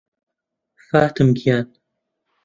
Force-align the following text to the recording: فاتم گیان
فاتم 0.87 1.33
گیان 1.37 1.67